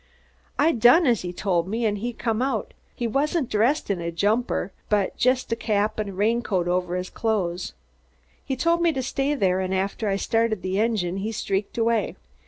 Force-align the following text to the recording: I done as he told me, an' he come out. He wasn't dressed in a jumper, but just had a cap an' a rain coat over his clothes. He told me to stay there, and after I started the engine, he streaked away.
I 0.57 0.71
done 0.71 1.05
as 1.05 1.21
he 1.21 1.31
told 1.31 1.67
me, 1.67 1.85
an' 1.85 1.97
he 1.97 2.11
come 2.11 2.41
out. 2.41 2.73
He 2.95 3.05
wasn't 3.05 3.51
dressed 3.51 3.91
in 3.91 4.01
a 4.01 4.11
jumper, 4.11 4.71
but 4.89 5.15
just 5.15 5.51
had 5.51 5.59
a 5.59 5.61
cap 5.61 5.99
an' 5.99 6.09
a 6.09 6.13
rain 6.13 6.41
coat 6.41 6.67
over 6.67 6.95
his 6.95 7.11
clothes. 7.11 7.73
He 8.43 8.55
told 8.55 8.81
me 8.81 8.91
to 8.93 9.03
stay 9.03 9.35
there, 9.35 9.59
and 9.59 9.75
after 9.75 10.07
I 10.09 10.15
started 10.15 10.63
the 10.63 10.79
engine, 10.79 11.17
he 11.17 11.31
streaked 11.31 11.77
away. 11.77 12.15